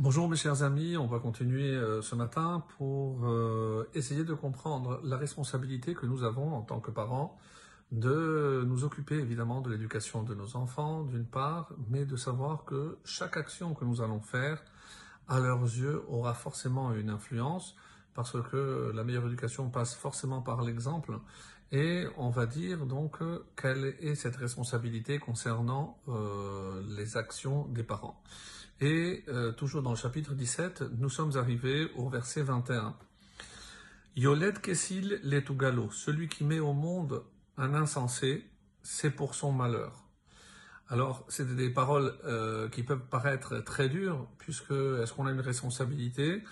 [0.00, 4.98] Bonjour mes chers amis, on va continuer euh, ce matin pour euh, essayer de comprendre
[5.04, 7.36] la responsabilité que nous avons en tant que parents
[7.92, 12.96] de nous occuper évidemment de l'éducation de nos enfants d'une part, mais de savoir que
[13.04, 14.64] chaque action que nous allons faire
[15.28, 17.76] à leurs yeux aura forcément une influence
[18.14, 21.18] parce que la meilleure éducation passe forcément par l'exemple
[21.72, 23.18] et on va dire donc
[23.56, 28.22] quelle est cette responsabilité concernant euh, les actions des parents.
[28.80, 32.96] Et euh, toujours dans le chapitre 17, nous sommes arrivés au verset 21.
[34.16, 37.22] Yolet Kessil letugalo, celui qui met au monde
[37.56, 38.44] un insensé,
[38.82, 40.04] c'est pour son malheur.
[40.88, 45.40] Alors, c'est des paroles euh, qui peuvent paraître très dures, puisque est-ce qu'on a une
[45.40, 46.42] responsabilité?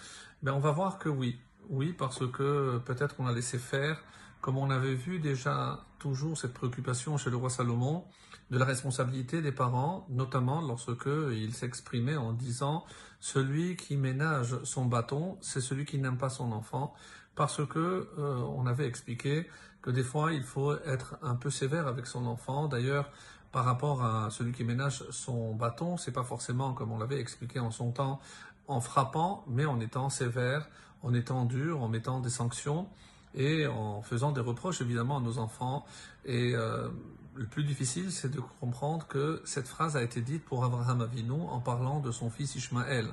[0.42, 1.40] Ben, on va voir que oui.
[1.70, 4.00] Oui, parce que peut-être qu'on a laissé faire,
[4.40, 8.04] comme on avait vu déjà toujours cette préoccupation chez le roi Salomon,
[8.50, 12.84] de la responsabilité des parents, notamment lorsque il s'exprimait en disant
[13.20, 16.94] celui qui ménage son bâton, c'est celui qui n'aime pas son enfant,
[17.34, 19.46] parce que euh, on avait expliqué
[19.82, 22.68] que des fois il faut être un peu sévère avec son enfant.
[22.68, 23.10] D'ailleurs,
[23.52, 27.60] par rapport à celui qui ménage son bâton, c'est pas forcément comme on l'avait expliqué
[27.60, 28.20] en son temps
[28.66, 30.68] en frappant, mais en étant sévère,
[31.02, 32.88] en étant dur, en mettant des sanctions
[33.34, 35.84] et en faisant des reproches évidemment à nos enfants.
[36.24, 36.88] Et euh,
[37.34, 41.32] le plus difficile, c'est de comprendre que cette phrase a été dite pour Abraham Avinu
[41.32, 43.08] en parlant de son fils Ishmaël.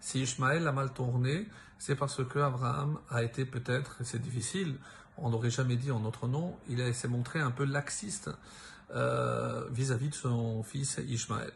[0.00, 1.46] Si Ishmaël a mal tourné,
[1.78, 4.76] c'est parce que Abraham a été peut-être, c'est difficile,
[5.16, 8.30] on n'aurait jamais dit en notre nom, il s'est montré un peu laxiste
[8.94, 11.52] euh, vis-à-vis de son fils Ishmaël.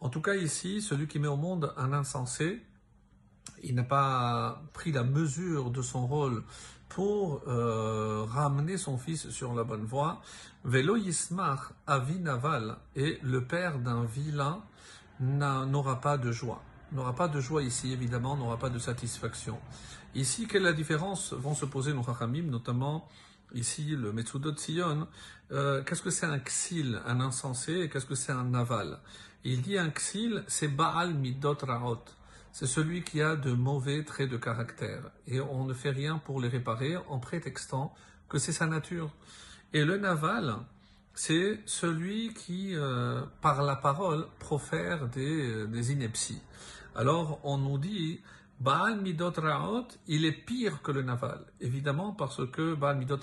[0.00, 2.62] En tout cas ici, celui qui met au monde un insensé,
[3.62, 6.42] il n'a pas pris la mesure de son rôle
[6.90, 10.20] pour euh, ramener son fils sur la bonne voie.
[10.64, 14.62] Velo Yismach Avinaval et le père d'un vilain
[15.20, 16.62] n'aura pas de joie.
[16.92, 19.58] N'aura pas de joie ici, évidemment, n'aura pas de satisfaction.
[20.14, 23.08] Ici, quelle est la différence vont se poser nos rachamim, notamment
[23.54, 25.06] ici le Metsudot Sion.
[25.52, 28.98] Euh, qu'est-ce que c'est un xil, un insensé, et qu'est-ce que c'est un naval?
[29.44, 32.04] Il dit un xil, c'est Baal Midot Raot
[32.52, 35.10] c'est celui qui a de mauvais traits de caractère.
[35.26, 37.94] Et on ne fait rien pour les réparer en prétextant
[38.28, 39.10] que c'est sa nature.
[39.72, 40.56] Et le naval,
[41.14, 46.42] c'est celui qui, euh, par la parole, profère euh, des inepties.
[46.94, 48.20] Alors on nous dit,
[48.60, 49.32] Baal Midot
[50.06, 51.46] il est pire que le naval.
[51.62, 53.18] Évidemment, parce que Baal Midot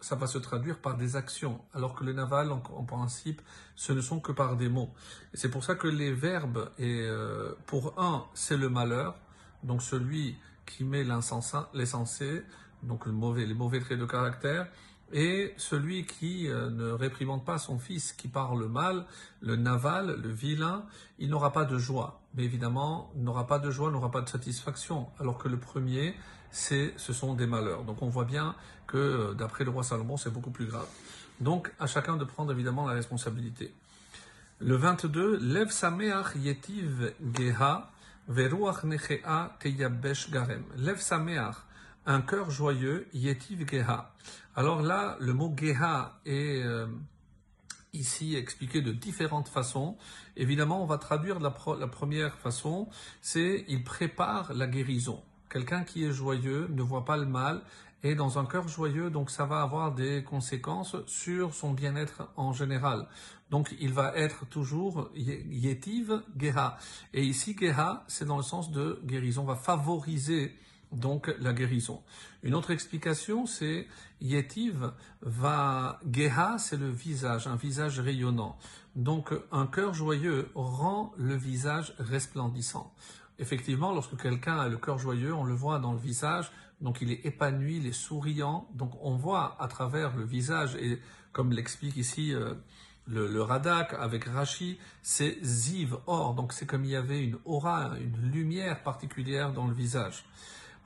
[0.00, 3.42] ça va se traduire par des actions, alors que le naval, en, principe,
[3.74, 4.94] ce ne sont que par des mots.
[5.34, 9.16] C'est pour ça que les verbes, et, euh, pour un, c'est le malheur,
[9.64, 10.36] donc celui
[10.66, 12.44] qui met l'insensé,
[12.84, 14.68] donc le mauvais, les mauvais traits de caractère,
[15.12, 19.04] et celui qui euh, ne réprimande pas son fils, qui parle mal,
[19.40, 20.84] le naval, le vilain,
[21.18, 22.20] il n'aura pas de joie.
[22.34, 25.08] Mais évidemment, n'aura pas de joie, n'aura pas de satisfaction.
[25.20, 26.14] Alors que le premier,
[26.50, 27.84] c'est, ce sont des malheurs.
[27.84, 28.54] Donc on voit bien
[28.86, 30.88] que euh, d'après le roi Salomon, c'est beaucoup plus grave.
[31.40, 33.72] Donc à chacun de prendre évidemment la responsabilité.
[34.58, 37.90] Le 22, Lev Sameach Yetiv Geha
[38.28, 40.64] Veruach Nechea Teyabesh Garem.
[40.76, 41.56] Lev Sameach
[42.06, 44.12] un cœur joyeux, Yetiv Geha.
[44.54, 46.86] Alors là, le mot Geha est euh,
[47.92, 49.96] ici expliqué de différentes façons.
[50.36, 52.88] Évidemment, on va traduire la, première façon,
[53.20, 55.22] c'est il prépare la guérison.
[55.50, 57.62] Quelqu'un qui est joyeux ne voit pas le mal
[58.02, 62.52] et dans un cœur joyeux, donc ça va avoir des conséquences sur son bien-être en
[62.52, 63.08] général.
[63.50, 66.78] Donc il va être toujours yetiv geha.
[67.14, 70.56] Et ici geha, c'est dans le sens de guérison, va favoriser
[70.92, 72.02] donc la guérison.
[72.42, 73.86] Une autre explication, c'est
[74.20, 78.58] Yetiv va Geha, c'est le visage, un visage rayonnant.
[78.94, 82.92] Donc un cœur joyeux rend le visage resplendissant.
[83.38, 87.10] Effectivement, lorsque quelqu'un a le cœur joyeux, on le voit dans le visage, donc il
[87.10, 91.00] est épanoui, il est souriant, donc on voit à travers le visage, et
[91.32, 92.54] comme l'explique ici euh,
[93.06, 97.92] le, Radak avec Rashi, c'est ziv, or, donc c'est comme il y avait une aura,
[98.00, 100.24] une lumière particulière dans le visage.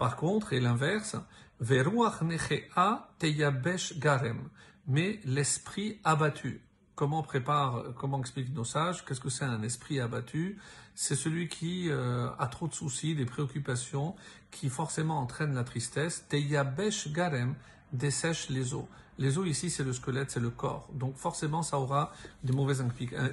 [0.01, 1.17] Par contre, et l'inverse,
[1.61, 4.49] Veruach nechea teyabesh garem,
[4.87, 6.63] mais l'esprit abattu.
[6.95, 10.59] Comment prépare, comment expliquent nos sages Qu'est-ce que c'est un esprit abattu?
[10.95, 14.17] C'est celui qui euh, a trop de soucis, des préoccupations,
[14.51, 16.27] qui forcément entraîne la tristesse.
[16.31, 17.55] Teyabesh garem
[17.93, 18.87] dessèche les os.
[19.19, 20.89] Les os ici, c'est le squelette, c'est le corps.
[20.95, 22.11] Donc forcément, ça aura
[22.43, 22.83] de mauvaises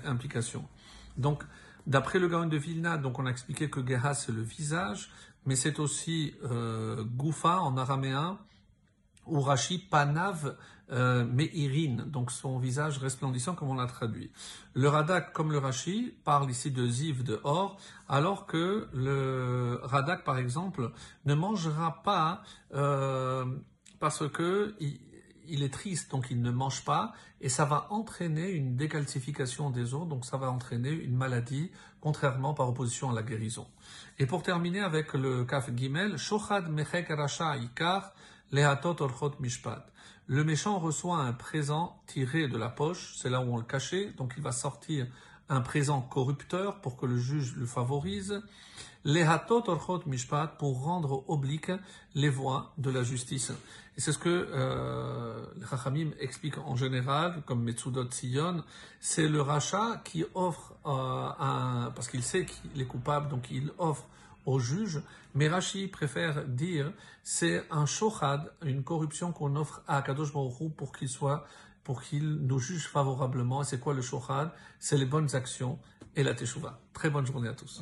[0.03, 0.67] implications.
[1.15, 1.45] Donc,
[1.85, 5.09] d'après le Gaon de Vilna, donc on a expliqué que Geha, c'est le visage,
[5.47, 8.37] mais c'est aussi euh, Goufa en araméen,
[9.25, 10.55] ou Rashi Panav
[10.91, 11.25] euh,
[12.05, 14.31] donc son visage resplendissant comme on l'a traduit.
[14.73, 17.77] Le Radak, comme le Rashi, parle ici de Ziv, de or,
[18.07, 20.91] alors que le Radak, par exemple,
[21.25, 22.41] ne mangera pas
[22.73, 23.45] euh,
[23.99, 24.75] parce que
[25.47, 30.07] est triste, donc il ne mange pas, et ça va entraîner une décalcification des os,
[30.07, 31.71] donc ça va entraîner une maladie,
[32.01, 33.67] contrairement par opposition à la guérison.
[34.19, 37.09] Et pour terminer avec le Kaf Gimel, Shochad Mechek.
[40.29, 44.11] Le méchant reçoit un présent tiré de la poche, c'est là où on le cachait,
[44.17, 45.07] donc il va sortir
[45.49, 48.41] un présent corrupteur pour que le juge le favorise.
[49.05, 51.71] Lehatot orchot mishpat pour rendre oblique
[52.15, 53.51] les voies de la justice.
[53.95, 58.63] Et c'est ce que euh, les Chachamim expliquent en général, comme Metsudot Sion,
[58.99, 63.71] c'est le rachat qui offre euh, un, parce qu'il sait qu'il est coupable, donc il
[63.77, 64.05] offre
[64.45, 65.01] au juge,
[65.35, 66.91] mais Rashi préfère dire
[67.23, 71.45] c'est un shochad, une corruption qu'on offre à Kadosh Baruch pour qu'il soit,
[71.87, 73.63] pour qu'il nous juge favorablement.
[73.63, 75.79] C'est quoi le shochad C'est les bonnes actions
[76.17, 76.81] et la teshuva.
[76.91, 77.81] Très bonne journée à tous.